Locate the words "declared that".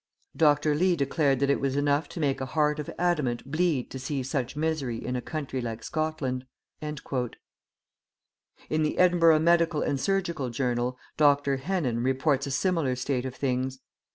0.95-1.51